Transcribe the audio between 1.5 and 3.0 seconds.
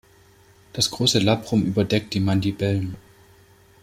überdeckt die Mandibeln.